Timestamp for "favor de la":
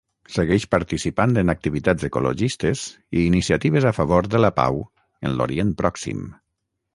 3.99-4.51